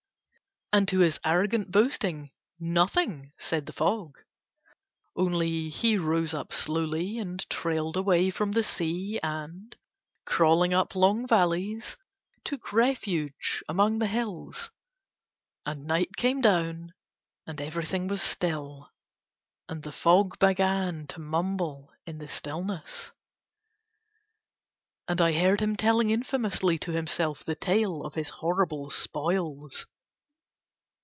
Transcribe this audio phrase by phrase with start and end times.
[0.73, 4.19] And to his arrogant boasting nothing said the fog.
[5.17, 9.75] Only he rose up slowly and trailed away from the sea and,
[10.23, 11.97] crawling up long valleys,
[12.45, 14.71] took refuge among the hills;
[15.65, 16.93] and night came down
[17.45, 18.91] and everything was still,
[19.67, 23.11] and the fog began to mumble in the stillness.
[25.09, 29.85] And I heard him telling infamously to himself the tale of his horrible spoils.